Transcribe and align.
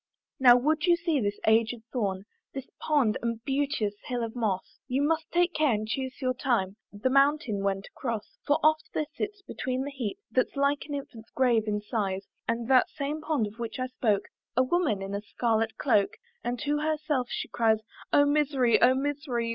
Now 0.39 0.57
would 0.57 0.85
you 0.87 0.95
see 0.95 1.19
this 1.19 1.39
aged 1.45 1.83
thorn, 1.93 2.25
This 2.55 2.65
pond 2.79 3.19
and 3.21 3.39
beauteous 3.45 3.93
hill 4.05 4.23
of 4.23 4.35
moss, 4.35 4.79
You 4.87 5.03
must 5.03 5.31
take 5.31 5.53
care 5.53 5.73
and 5.75 5.87
chuse 5.87 6.19
your 6.23 6.33
time 6.33 6.77
The 6.91 7.11
mountain 7.11 7.61
when 7.63 7.83
to 7.83 7.89
cross. 7.95 8.39
For 8.47 8.57
oft 8.63 8.89
there 8.95 9.05
sits, 9.15 9.43
between 9.43 9.83
the 9.83 9.91
heap 9.91 10.17
That's 10.31 10.55
like 10.55 10.85
an 10.85 10.95
infant's 10.95 11.29
grave 11.29 11.67
in 11.67 11.81
size, 11.81 12.25
And 12.47 12.67
that 12.67 12.89
same 12.89 13.21
pond 13.21 13.45
of 13.45 13.59
which 13.59 13.77
I 13.77 13.85
spoke, 13.85 14.29
A 14.57 14.63
woman 14.63 15.03
in 15.03 15.13
a 15.13 15.21
scarlet 15.21 15.77
cloak, 15.77 16.15
And 16.43 16.57
to 16.61 16.79
herself 16.79 17.27
she 17.29 17.47
cries, 17.47 17.77
"Oh 18.11 18.25
misery! 18.25 18.81
oh 18.81 18.95
misery! 18.95 19.49